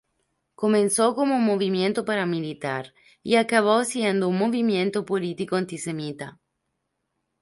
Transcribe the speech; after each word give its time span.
Comenzó 0.55 1.13
como 1.13 1.35
un 1.35 1.45
movimiento 1.45 2.05
paramilitar 2.05 2.95
y 3.21 3.35
acabó 3.35 3.83
siendo 3.85 4.29
un 4.29 4.39
movimiento 4.39 5.05
político 5.05 5.57
antisemita. 5.57 6.39